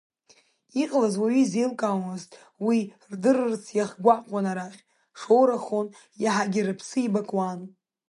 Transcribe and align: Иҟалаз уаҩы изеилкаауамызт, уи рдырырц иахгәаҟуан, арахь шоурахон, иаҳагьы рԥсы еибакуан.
Иҟалаз 0.81 1.15
уаҩы 1.21 1.39
изеилкаауамызт, 1.43 2.29
уи 2.65 2.79
рдырырц 3.11 3.65
иахгәаҟуан, 3.77 4.45
арахь 4.51 4.79
шоурахон, 5.19 5.87
иаҳагьы 6.23 6.61
рԥсы 6.67 6.99
еибакуан. 7.01 7.59